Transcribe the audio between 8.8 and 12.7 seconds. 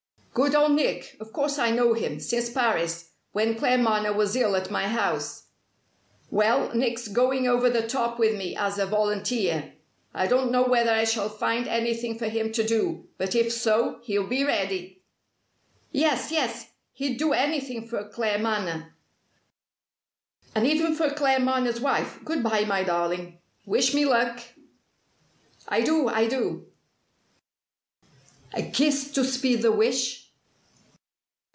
volunteer. I don't know whether I shall find anything for him to